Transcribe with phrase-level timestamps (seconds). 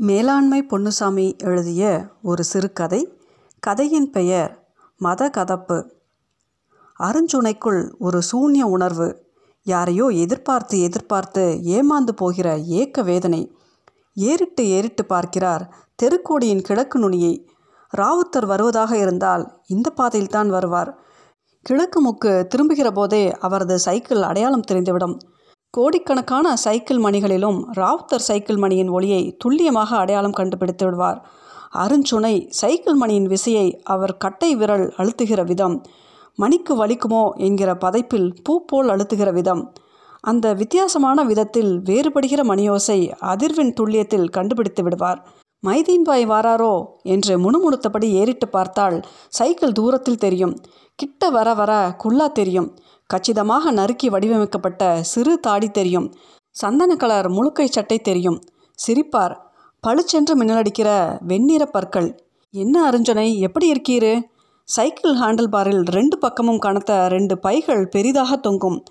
[0.00, 3.18] மேலாண்மை பொன்னுசாமி எழுதிய ஒரு சிறுகதை.
[3.58, 5.78] கதையின் பெயர் மத கதப்பு
[7.00, 9.08] அருஞ்சுனைக்குள் ஒரு சூன்ய உணர்வு.
[9.66, 13.56] யாரையோ எதிர்பார்த்து எதிர்பார்த்து ஏமாந்து போகிற ஏக்க வேதனை.
[14.14, 15.64] ஏறிட்டு ஏறிட்டு பார்க்கிறார்
[16.02, 17.48] தெருக்கோடியின் கிழக்கு நுனியை.
[17.96, 20.98] ராவுத்தர் வருவதாக இருந்தால் இந்த பாதையில்தான் வருவார்.
[21.62, 25.18] கிழக்கு முக்கு திரும்புகிற போதே அவரது சைக்கிள் அடையாளம் தெரிந்துவிடும்.
[25.78, 31.18] கோடிக்கணக்கான சைக்கிள் மணிகளிலும் ராவுத்தர் சைக்கிள் மணியின் ஒளியை துல்லியமாக அடையாளம் கண்டுபிடித்து விடுவார்
[31.72, 35.76] அருஞ்சுனை சைக்கிள் மணியின் விசையை அவர் கட்டை விரல் அழுத்துகிற விதம்
[36.34, 39.62] மணிக்கு வலிக்குமோ என்கிற பதைப்பில் பூ போல் அழுத்துகிற விதம்.
[40.20, 42.98] அந்த வித்தியாசமான விதத்தில் வேறுபடுகிற மணியோசை
[43.32, 45.20] அதிர்வின் துல்லியத்தில் கண்டுபிடித்து விடுவார்
[45.66, 50.56] மைதீன்பாய் வாராரோ என்று முணுமுணுத்தபடி ஏறிட்டு பார்த்தால் சைக்கிள் தூரத்தில் தெரியும்
[50.94, 52.68] கிட்ட வர வர குல்லா தெரியும்.
[53.08, 56.14] கச்சிதமாக நறுக்கி வடிவமைக்கப்பட்ட சிறு தாடி தெரியும்.
[56.50, 58.40] சந்தன கலர் முழுக்கை சட்டை தெரியும்.
[58.86, 59.36] சிரிப்பார்.
[59.80, 62.24] பளிச்சென்று மின்னலடிக்கிற வெண்ணிற பற்கள்.
[62.50, 63.38] என்ன அருஞ்சனை?
[63.38, 64.22] எப்படி இருக்கீரு
[64.64, 68.82] சைக்கிள் ஹேண்டில் பாரில் ரெண்டு பக்கமும் கனத்த ரெண்டு பைகள் பெரிதாக தொங்கும்.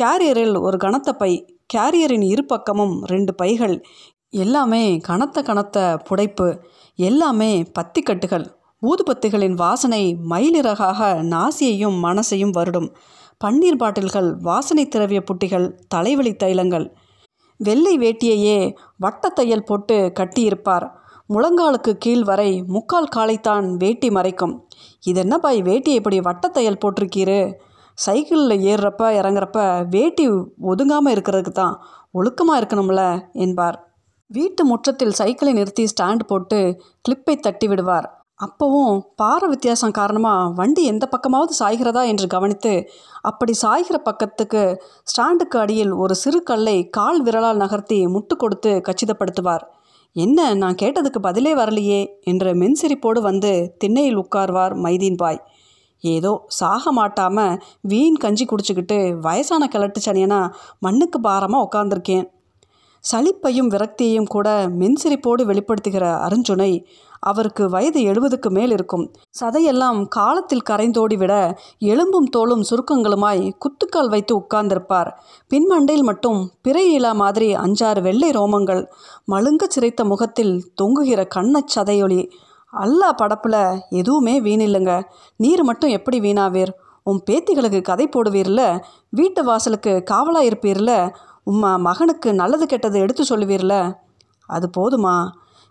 [0.00, 1.58] கேரியரில் ஒரு கனத்த பை.
[1.74, 3.82] கேரியரின் இரு பக்கமும் ரெண்டு பைகள்.
[4.30, 6.58] எல்லாமே கனத்த கனத்த புடைப்பு.
[6.96, 8.46] எல்லாமே பத்திக்கட்டுகள்.
[8.82, 11.00] ஊதுபத்திகளின் வாசனை மயிலிறகாக
[11.34, 12.88] நாசியையும் மனசையும் வருடும்.
[13.40, 16.86] பன்னீர் பாட்டில்கள் வாசனை திரவிய புட்டிகள் தலைவலி தைலங்கள்.
[17.56, 20.90] வெள்ளை வேட்டியையே வட்டத்தையல் போட்டு கட்டியிருப்பார்.
[21.28, 24.54] முழங்காலுக்கு கீழ் வரை முக்கால் காலைத்தான் வேட்டி மறைக்கும்.
[25.04, 27.52] இது என்னப்பா வேட்டி இப்படி வட்டத்தையல் போட்டிருக்கீரு?
[27.94, 30.28] சைக்கிளில் ஏறுறப்ப இறங்குறப்ப வேட்டி
[30.62, 33.76] ஒதுங்காமல் இருக்கிறதுக்கு தான் ஒழுக்கமாக இருக்கணும்ல என்பார்.
[34.26, 36.58] வீட்டு முற்றத்தில் சைக்கிளை நிறுத்தி ஸ்டாண்ட் போட்டு
[37.00, 42.72] கிளிப்பை தட்டி விடுவார் அப்போவும் பார வித்தியாசம் காரணமாக வண்டி எந்த பக்கமாவது சாய்கிறதா என்று கவனித்து
[43.22, 44.62] அப்படி சாய்கிற பக்கத்துக்கு
[45.04, 49.64] ஸ்டாண்டுக்கு அடியில் ஒரு சிறு கல்லை கால் விரலால் நகர்த்தி முட்டு கொடுத்து கச்சிதப்படுத்துவார்.
[50.16, 55.40] என்ன நான் கேட்டதுக்கு பதிலே வரலையே என்ற மென்சிரிப்போடு வந்து திண்ணையில் உட்கார்வார் மைதீன் பாய்.
[56.04, 60.40] ஏதோ சாக மாட்டாமல் வீண் கஞ்சி குடிச்சுக்கிட்டு வயசான கிழட்டு சனியனா
[60.78, 62.26] மண்ணுக்கு பாரமாக உட்காந்துருக்கேன்
[63.04, 64.48] சளிப்பையும் விரக்தியையும் கூட
[64.80, 66.72] மென்சிரிப்போடு வெளிப்படுத்துகிற அருஞ்சுனை
[67.24, 69.04] அவருக்கு வயது எழுபதுக்கு மேல் இருக்கும்.
[69.40, 71.34] சதையெல்லாம் காலத்தில் கரைந்தோடி விட
[71.78, 75.10] எலும்பும் தோளும் சுருக்கங்களுமாய் குத்துக்கால் வைத்து உட்கார்ந்திருப்பார்.
[75.54, 78.86] பின்மண்டையில் மட்டும் பிறை இலா மாதிரி அஞ்சாறு வெள்ளை ரோமங்கள்.
[79.32, 82.30] மழுங்க சிரைத்த முகத்தில் தொங்குகிற கண்ணச் சதையொளி.
[82.72, 85.02] அல்லா படப்பில் எதுவுமே வீணில்லைங்க.
[85.36, 86.72] நீர் மட்டும் எப்படி வீணாவீர்?
[87.02, 88.80] உன் பேத்திகளுக்கு கதை போடுவீர்ல?
[89.08, 90.92] வீட்டு வாசலுக்கு காவலாக இருப்பீர்ல
[91.50, 93.94] உம்மா மகனுக்கு நல்லது கெட்டது எடுத்து சொல்லுவீர்ல?
[94.46, 95.16] அது போதுமா?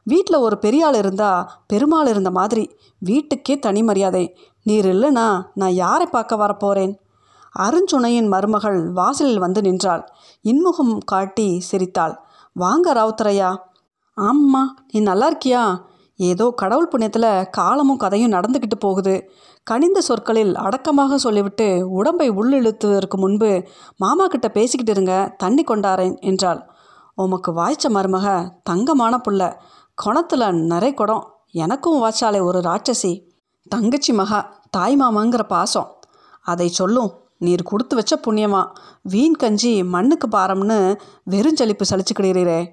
[0.03, 2.63] வீட்டில் ஒரு பெரியாள் இருந்தால் பெருமாள் இருந்த மாதிரி.
[2.99, 4.25] வீட்டுக்கே தனி மரியாதை.
[4.63, 6.93] நீர் இல்லைனா நான் யாரை பார்க்க வரப்போகிறேன்
[7.59, 10.03] அருஞ்சுனையின் மருமகள் வாசலில் வந்து நின்றாள்.
[10.45, 12.15] இன்முகம் காட்டி சிரித்தாள்.
[12.55, 13.49] வாங்க ராவுத்தரையா.
[14.17, 14.61] ஆம்மா
[14.91, 15.63] நீ நல்லா இருக்கியா?
[16.19, 19.15] ஏதோ கடவுள் புண்ணியத்தில் காலமும் கதையும் நடந்துக்கிட்டு போகுது.
[19.63, 23.51] கனிந்த சொற்களில் அடக்கமாக சொல்லிவிட்டு உடம்பை உள்ளிழுத்துவதற்கு முன்பு
[23.97, 26.61] மாமா கிட்ட பேசிக்கிட்டு இருங்க தண்ணி கொண்டாரேன் என்றாள்.
[27.15, 28.27] உமக்கு வாய்ச்ச மருமக
[28.63, 29.41] தங்கமான புள்ள.
[29.95, 31.33] குணத்தில் நிறை குடம்.
[31.51, 33.29] எனக்கும் வாச்சாலே ஒரு ராட்சசி.
[33.69, 35.99] தங்கச்சி மகா தாய் மாமாங்கிற பாசம்.
[36.41, 38.71] அதை சொல்லும் நீர் கொடுத்து வச்ச புண்ணியமா?
[39.01, 40.99] வீண் கஞ்சி மண்ணுக்கு பாரம்னு
[41.29, 42.67] வெறுஞ்சலிப்பு சலிச்சுக்கிடுறீரே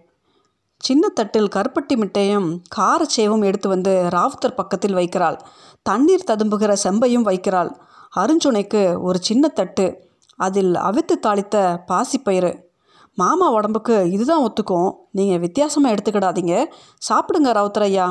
[0.77, 5.41] சின்ன தட்டில் கருப்பட்டி மிட்டையும் காரச்சேவும் எடுத்து வந்து ராவுத்தர் பக்கத்தில் வைக்கிறாள்.
[5.83, 7.77] தண்ணீர் ததும்புகிற செம்பையும் வைக்கிறாள்.
[8.17, 12.70] அருஞ்சுனைக்கு ஒரு சின்ன தட்டு அதில் அவித்து தாளித்த பாசிப்பயிறு.
[13.15, 14.91] மாமா உடம்புக்கு இதுதான் ஒத்துக்கும்.
[15.11, 16.65] நீங்கள் வித்தியாசமாக எடுத்துக்கிடாதீங்க.
[17.09, 18.07] சாப்பிடுங்க ரவுத்தரையா.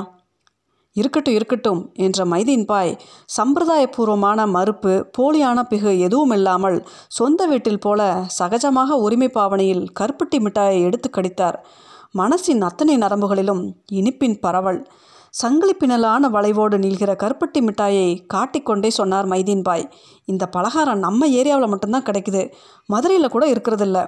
[0.93, 2.97] இருக்கட்டும் இருக்கட்டும் என்ற மைதீன் பாய்
[3.37, 11.09] சம்பிரதாயபூர்வமான மறுப்பு போலியான பிகு எதுவும் இல்லாமல் சொந்த வீட்டில் போல சகஜமாக உரிமை பாவனையில் கருப்பட்டி மிட்டாயை எடுத்து
[11.09, 11.57] கடித்தார்.
[12.17, 14.87] மனசின் அத்தனை நரம்புகளிலும் இனிப்பின் பரவல்.
[15.29, 19.89] சங்கிலி பின்னலான வளைவோடு நீள்கிற கருப்பட்டி மிட்டாயை காட்டிக்கொண்டே சொன்னார் மைதீன் பாய்.
[20.25, 22.51] இந்த பலகாரம் நம்ம ஏரியாவில் மட்டும்தான் கிடைக்குது.
[22.85, 23.99] மதுரையில் கூட இருக்கிறதில்ல.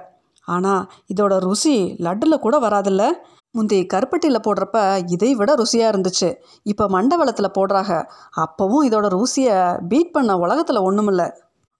[0.48, 0.82] ஆனால்
[1.14, 3.04] இதோட ருசி லட்டில் கூட வராதில்ல.
[3.50, 6.28] முந்தி கருப்பட்டியில் போடுறப்ப இதை விட ருசியாக இருந்துச்சு.
[6.62, 7.94] இப்போ மண்டவளத்தில் போடுறாங்க.
[8.44, 9.56] அப்போவும் இதோட ருசியை
[9.88, 11.24] பீட் பண்ண உலகத்தில் ஒன்றுமில்ல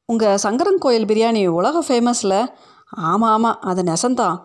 [0.08, 2.38] உங்கள் சங்கரன் கோயில் பிரியாணி உலக ஃபேமஸில்
[2.90, 4.36] ஆமாம் ஆமாம் அது நெசந்தான்.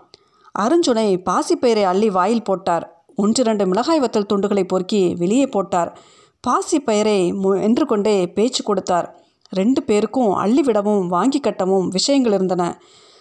[0.55, 2.85] அருஞ்சுனை பாசிப்பயிரை அள்ளி வாயில் போட்டார்.
[3.15, 5.97] ஒன்று ரெண்டு மிளகாய் வத்தல் துண்டுகளை பொறுக்கி வெளியே போட்டார்.
[6.47, 9.07] பாசிப்பயிரை மு என்று கொண்டே பேச்சு கொடுத்தார்.
[9.49, 12.63] ரெண்டு பேருக்கும் அள்ளி விடவும் வாங்கி கட்டவும் விஷயங்கள் இருந்தன.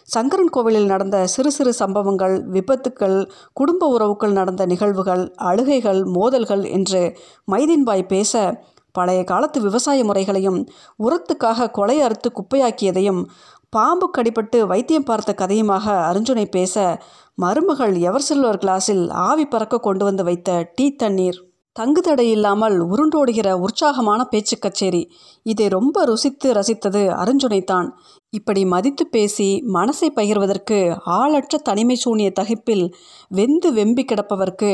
[0.09, 7.19] சங்கரன் கோவிலில் நடந்த சிறு சிறு சம்பவங்கள் விபத்துக்கள் குடும்ப உறவுக்குள் நடந்த நிகழ்வுகள் அழுகைகள் மோதல்கள் என்று
[7.53, 8.63] மைதீன்பாய் பேச
[8.93, 10.61] பழைய காலத்து விவசாய முறைகளையும்
[10.99, 13.25] உரத்துக்காக கொலை அறுத்து குப்பையாக்கியதையும்
[13.69, 17.03] பாம்பு கடிபட்டு வைத்தியம் பார்த்த கதையுமாக அருஞ்சுனை பேச
[17.35, 21.46] மருமகள் எவர் சில்வர் கிளாஸில் ஆவி பறக்க கொண்டு வந்து வைத்த டீ தண்ணீர்.
[21.79, 25.03] தங்கு தடை இல்லாமல் உருண்டோடுகிற உற்சாகமான பேச்சு கச்சேரி.
[25.43, 27.89] இதை ரொம்ப ருசித்து ரசித்தது அருஞ்சுனைத்தான்
[28.33, 30.79] இப்படி மதித்து பேசி மனசை பகிர்வதற்கு
[31.19, 32.85] ஆளற்ற தனிமை சூனிய தகிப்பில்
[33.29, 34.71] வெந்து வெம்பி கிடப்பவர்க்கு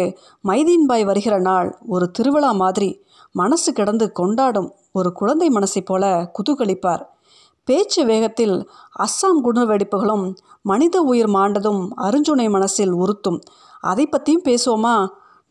[0.48, 2.90] மைதீன்பாய் வருகிற நாள் ஒரு திருவிழா மாதிரி.
[3.32, 6.04] மனசு கிடந்து கொண்டாடும் ஒரு குழந்தை மனசை போல
[6.36, 7.02] குதூகலிப்பார்.
[7.68, 8.56] பேச்சு வேகத்தில்
[9.04, 10.24] அஸ்ஸாம் குணவெடிப்புகளும்
[10.62, 13.40] மனித உயிர் மாண்டதும் அருஞ்சுனை மனசில் உறுத்தும்.
[13.82, 14.94] அதை பற்றியும் பேசுவோமா?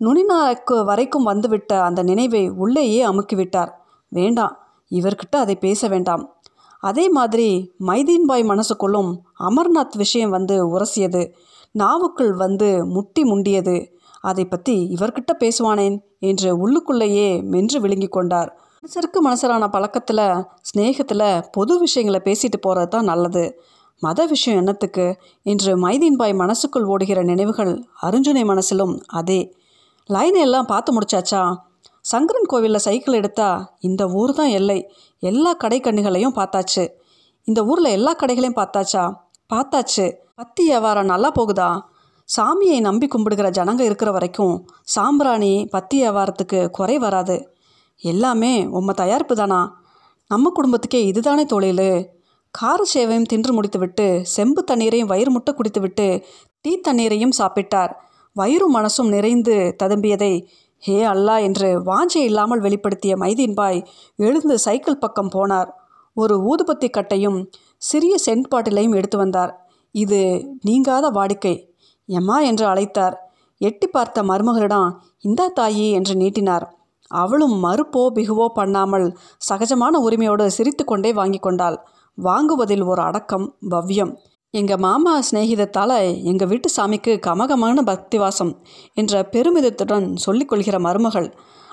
[0.02, 3.72] நுனிநாக்கு வரைக்கும் வந்துவிட்ட அந்த நினைவை உள்ளேயே அமுக்கிவிட்டார்.
[4.08, 4.58] வேண்டாம்
[4.92, 6.36] இவர்கிட்ட அதை பேச வேண்டாம்.
[6.80, 11.32] அதே மாதிரி மைதீன்பாய் மனசுக்குள்ளும் அமர்நாத் விஷயம் வந்து உரசியது.
[11.72, 14.00] நாவுக்குள் வந்து முட்டி முண்டியது.
[14.22, 16.00] அதை பற்றி இவர்கிட்ட பேசுவானேன்?
[16.20, 18.60] என்று உள்ளுக்குள்ளேயே மென்று விழுங்கி கொண்டார்.
[18.84, 23.62] மனுஷருக்கு மனசரான பழக்கத்தில் ஸ்நேகத்தில் பொது விஷயங்களை பேசிட்டு போகிறது தான் நல்லது.
[24.00, 25.18] மத விஷயம் என்னத்துக்கு?
[25.44, 29.56] என்று மைதீன்பாய் மனசுக்குள் ஓடுகிற நினைவுகள் அருஞ்சுனை மனசிலும் அதே.
[30.10, 31.56] லைன் எல்லாம் பார்த்து முடிச்சாச்சா?
[32.02, 34.90] சங்கரன் கோவிலில் சைக்கிள் எடுத்தா இந்த ஊர் தான் எல்லை.
[35.20, 36.88] எல்லா கடை கண்ணுகளையும் பார்த்தாச்சு.
[37.44, 39.04] இந்த ஊரில் எல்லா கடைகளையும் பார்த்தாச்சா?
[39.54, 40.12] பார்த்தாச்சு.
[40.36, 41.70] பத்தி வியாபாரம் நல்லா போகுதா?
[42.38, 47.48] சாமியை நம்பி கும்பிடுகிற ஜனங்க இருக்கிற வரைக்கும் சாம்பிராணி பத்தி வியாபாரத்துக்கு குறை வராது.
[47.98, 49.82] எல்லாமே உம்ம தயாரிப்பு தானா?
[50.28, 52.10] நம்ம குடும்பத்துக்கே இதுதானே தொழில்?
[52.52, 56.24] கார சேவையும் தின்று முடித்துவிட்டு செம்பு தண்ணீரையும் வயிறு முட்டை குடித்துவிட்டு
[56.62, 57.92] டீ தண்ணீரையும் சாப்பிட்டார்.
[58.36, 60.34] வயிறும் மனசும் நிறைந்து ததும்பியதை
[60.84, 63.80] ஹே அல்லா என்று வாஞ்சை இல்லாமல் வெளிப்படுத்திய மைதீன்பாய்
[64.16, 65.70] எழுந்து சைக்கிள் பக்கம் போனார்.
[66.18, 67.38] ஒரு ஊதுபத்தி கட்டையும்
[67.78, 69.52] சிறிய சென்ட் பாட்டிலையும் எடுத்து வந்தார்.
[69.96, 70.20] இது
[70.62, 71.56] நீங்காத வாடிக்கை
[72.10, 73.16] எம்மா என்று அழைத்தார்.
[73.62, 74.90] எட்டி பார்த்த மருமகளிடம்
[75.22, 76.66] இந்தா தாயி என்று நீட்டினார்.
[77.12, 79.08] அவளும் மறுப்போ பிகுவோ பண்ணாமல்
[79.50, 81.78] சகஜமான உரிமையோடு சிரித்து கொண்டே வாங்கி கொண்டாள்.
[82.18, 84.14] வாங்குவதில் ஒரு அடக்கம் பவ்யம்.
[84.54, 88.52] எங்கள் மாமா சிநேகிதத்தால் எங்கள் வீட்டு சாமிக்கு கமகமான பக்திவாசம்
[88.94, 91.30] என்ற பெருமிதத்துடன் சொல்லிக்கொள்கிற மருமகள்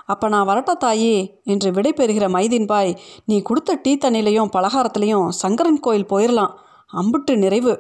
[0.06, 2.92] அப்போ நான் வரட்டா தாயி என்று விடை பெறுகிற மைதீன்பாய்
[3.24, 6.54] நீ கொடுத்த டீ தண்ணிலையும் பலகாரத்திலையும் சங்கரன் கோயில் போயிடலாம்
[6.92, 7.74] அம்புட்டு நிறைவு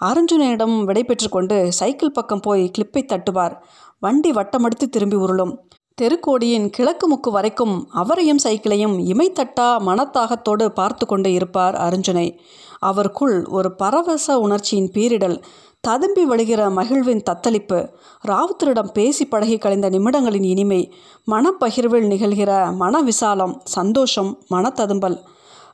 [0.00, 3.54] அருஞ்சுனியிடம் விடை கொண்டு சைக்கிள் பக்கம் போய் கிளிப்பை தட்டுவார்.
[3.98, 5.52] வண்டி வட்டமடித்து திரும்பி உருளும்.
[6.00, 12.38] தெருக்கோடியின் கிழக்கு முக்கு வரைக்கும் அவரையும் சைக்கிளையும் இமைத்தட்டா மனத்தாகத்தோடு பார்த்து கொண்டு இருப்பார் அருஞ்சுனை.
[12.86, 15.36] அவருக்குள் ஒரு பரவச உணர்ச்சியின் பீரிடல்
[15.80, 17.78] ததும்பி வழிகிற மகிழ்வின் தத்தளிப்பு
[18.28, 20.80] ராவுத்தரிடம் பேசி பழகி கழிந்த நிமிடங்களின் இனிமை
[21.30, 25.18] மனப்பகிர்வில் நிகழ்கிற மன விசாலம் சந்தோஷம் மனத்ததும்பல்.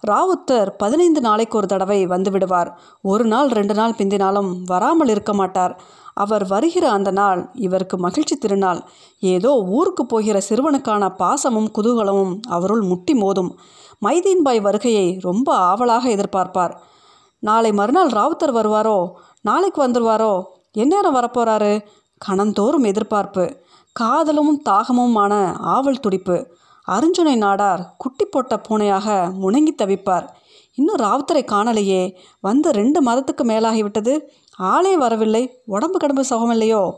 [0.07, 2.69] ராவுத்தர் பதினைந்து நாளைக்கு ஒரு தடவை வந்துவிடுவார்
[3.03, 5.75] ஒரு நாள் ரெண்டு நாள் பிந்தினாலும் வராமல் இருக்க மாட்டார்.
[6.19, 8.81] அவர் வருகிற அந்த நாள் இவருக்கு மகிழ்ச்சி திருநாள்.
[9.35, 13.51] ஏதோ ஊருக்கு போகிற சிறுவனுக்கான பாசமும் குதூகலமும் அவருள் முட்டி மோதும்.
[14.05, 16.75] மைதீன்பாய் வருகையை ரொம்ப ஆவலாக எதிர்பார்ப்பார்.
[17.39, 18.99] நாளை மறுநாள் ராவுத்தர் வருவாரோ?
[19.41, 20.33] நாளைக்கு வந்துடுவாரோ
[20.73, 21.73] எந்நேரம் வரப்போகிறாரு
[22.19, 23.45] கணந்தோறும் எதிர்பார்ப்பு.
[23.93, 25.35] காதலும் தாகமுமான
[25.75, 26.37] ஆவல் துடிப்பு.
[26.89, 29.07] அருஞ்சுனை நாடார் குட்டி போட்ட பூனையாக
[29.43, 30.27] முணங்கி தவிப்பார்.
[30.75, 32.03] இன்னும் ராவுத்தரை காணலையே.
[32.41, 34.13] வந்து ரெண்டு மாதத்துக்கு மேலாகிவிட்டது.
[34.59, 35.63] ஆளே வரவில்லை.
[35.65, 36.93] உடம்பு கடம்பு சுகமில்லையோ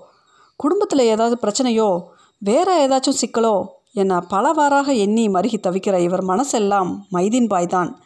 [0.56, 2.02] குடும்பத்தில் ஏதாவது பிரச்சனையோ?
[2.38, 3.66] வேற ஏதாச்சும் சிக்கலோ?
[3.92, 7.98] என பலவாறாக எண்ணி மருகி தவிக்கிற இவர் மனசெல்லாம் மைதீன் பாய்தான்.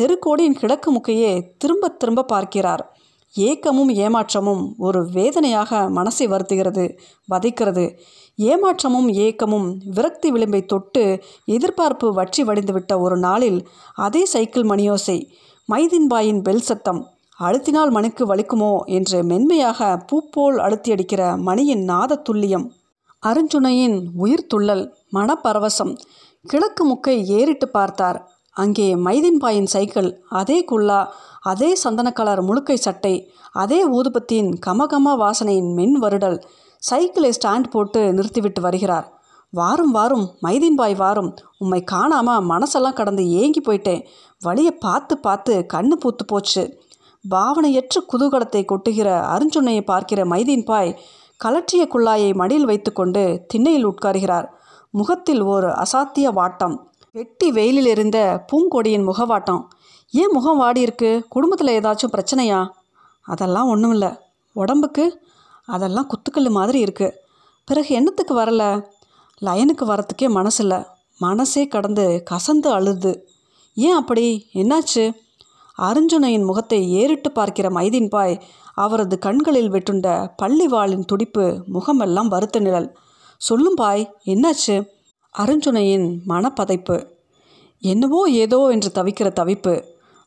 [0.00, 2.96] தெருக்கோடியின் கிழக்கு முக்கையே திரும்ப திரும்ப பார்க்கிறார்.
[3.34, 6.98] ஏக்கமும் ஏமாற்றமும் ஒரு வேதனையாக மனசை வருத்துகிறது
[7.30, 7.98] வதைக்கிறது.
[8.36, 15.28] ஏமாற்றமும் ஏக்கமும் விரக்தி விளிம்பை தொட்டு எதிர்பார்ப்பு வற்றி வடிந்துவிட்ட ஒரு நாளில் அதே சைக்கிள் மணியோசை
[15.72, 22.66] மைதின்பாயின் பெல் சத்தம் அழுத்தினால் மணிக்கு வலிக்குமோ என்று மென்மையாக பூப்போல் அழுத்தியடிக்கிற மணியின் நாத துல்லியம்
[23.22, 24.84] அருஞ்சுனையின் உயிர் துள்ளல்
[25.16, 25.92] மனப்பரவசம்
[26.44, 28.18] கிழக்கு முக்கை ஏறிட்டு பார்த்தார்.
[28.56, 30.08] அங்கே மைதின்பாயின் சைக்கிள்
[30.40, 31.00] அதே குல்லா
[31.42, 33.14] அதே சந்தன கலர் முழுக்கை சட்டை
[33.62, 36.38] அதே ஊதுபத்தியின் கமகம வாசனையின் மென் வருடல்
[36.82, 39.06] சைக்கிளை ஸ்டாண்ட் போட்டு நிறுத்திவிட்டு வருகிறார்.
[39.52, 44.02] வாரும் வாரும் மைதீன்பாய் வாரும் உம்மை காணாம மனசெல்லாம் கடந்து ஏங்கி போயிட்டேன்.
[44.42, 46.64] வழியை பார்த்து பார்த்து கண்ணு பூத்து போச்சு.
[47.30, 50.96] பாவனையற்ற குதூகலத்தை கொட்டுகிற அருஞ்சுனையை பார்க்கிற மைதீன்பாய்
[51.44, 54.48] கலற்றிய குள்ளாயை மடியில் வைத்துக்கொண்டு திண்ணையில் உட்காருகிறார்.
[54.90, 56.78] முகத்தில் ஒரு அசாத்திய வாட்டம்.
[57.12, 59.62] வெட்டி வெயிலில் இருந்த பூங்கொடியின் முகவாட்டம்.
[60.10, 61.26] ஏன் முகம் வாடி இருக்கு?
[61.28, 62.68] குடும்பத்தில் ஏதாச்சும் பிரச்சனையா?
[63.22, 64.08] அதெல்லாம் ஒன்றும் இல்லை
[64.52, 65.22] உடம்புக்கு
[65.66, 67.12] அதெல்லாம் குத்துக்கல் மாதிரி இருக்குது
[67.64, 68.82] பிறகு என்னத்துக்கு வரல?
[69.42, 70.84] லயனுக்கு வரத்துக்கே மனசில்லை.
[71.18, 73.28] மனசே கடந்து கசந்து அழுது.
[73.74, 74.46] ஏன் அப்படி?
[74.54, 75.12] என்னாச்சு?
[75.78, 78.40] அருஞ்சுனையின் முகத்தை ஏறிட்டு பார்க்கிற மைதீன் பாய்
[78.74, 80.06] அவரது கண்களில் வெட்டுண்ட
[80.42, 82.88] பள்ளிவாளின் துடிப்பு முகமெல்லாம் வருத்த நிழல்.
[83.40, 84.76] சொல்லும் பாய் என்னாச்சு?
[85.34, 87.06] அருஞ்சுனையின் மனப்பதைப்பு.
[87.80, 89.74] என்னவோ ஏதோ என்று தவிக்கிற தவிப்பு.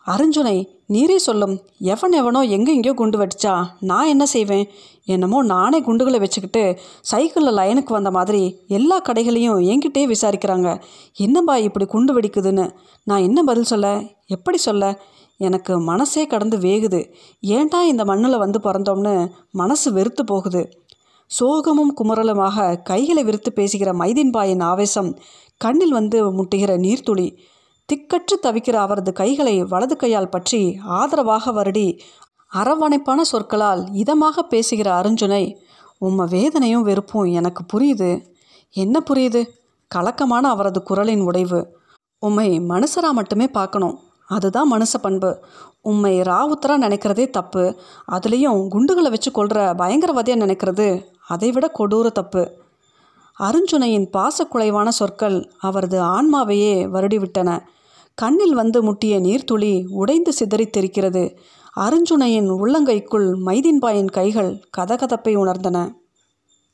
[0.07, 0.57] அருஞ்சுனை
[0.93, 1.55] நீரே சொல்லும்.
[1.79, 4.65] எவன் எவனோ எங்கே எங்கேயோ குண்டு வெடிச்சா நான் என்ன செய்வேன்?
[5.05, 10.81] என்னமோ நானே குண்டுகளை வச்சுக்கிட்டு சைக்கிளில் லைனுக்கு வந்த மாதிரி எல்லா கடைகளையும் என்கிட்டே விசாரிக்கிறாங்க.
[11.17, 12.71] என்னம்பா இப்படி குண்டு வெடிக்குதுன்னு?
[13.03, 13.99] நான் என்ன பதில் சொல்ல?
[14.27, 14.99] எப்படி சொல்ல?
[15.39, 17.01] எனக்கு மனசே கடந்து வேகுது.
[17.43, 19.13] ஏன்டா இந்த மண்ணில் வந்து பிறந்தோம்னு
[19.51, 20.61] மனசு வெறுத்து போகுது.
[21.39, 25.11] சோகமும் குமரலுமாக கைகளை விரித்து பேசுகிற மைதீன்பாயின் ஆவேசம்
[25.57, 27.27] கண்ணில் வந்து முட்டுகிற நீர்த்துளி.
[27.89, 31.87] திக்கற்று தவிக்கிற அவரது கைகளை வலது கையால் பற்றி ஆதரவாக வருடி.
[32.53, 35.43] அரவணைப்பான சொற்களால் இதமாக பேசுகிற அருஞ்சுனை
[36.01, 38.11] உம்ம வேதனையும் வெறுப்பும் எனக்கு புரியுது.
[38.75, 39.41] என்ன புரியுது?
[39.91, 41.61] கலக்கமான அவரது குரலின் உடைவு.
[42.19, 43.95] உம்மை மனுஷரா மட்டுமே பார்க்கணும்.
[44.29, 45.31] அதுதான் மனுஷ பண்பு.
[45.81, 47.63] உண்மை ராவுத்தரா நினைக்கிறதே தப்பு.
[48.11, 50.87] அதுலேயும் குண்டுகளை வச்சு கொள்கிற பயங்கரவாதியாக நினைக்கிறது
[51.27, 52.43] அதைவிட கொடூர தப்பு.
[53.39, 57.59] அருஞ்சுனையின் பாசக்குலைவான சொற்கள் அவரது ஆன்மாவையே வருடிவிட்டன.
[58.13, 61.23] கண்ணில் வந்து முட்டிய நீர்த்துளி உடைந்து சிதறித் தெரிக்கிறது
[61.79, 65.77] அருஞ்சுனையின் உள்ளங்கைக்குள் மைதின்பாயின் கைகள் கதகதப்பை உணர்ந்தன.